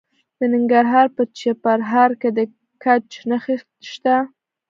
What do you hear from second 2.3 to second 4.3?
د ګچ نښې شته.